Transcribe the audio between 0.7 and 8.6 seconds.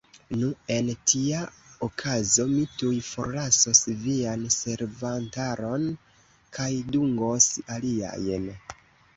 en tia okazo mi tuj forlasos vian servantaron kaj dungos aliajn.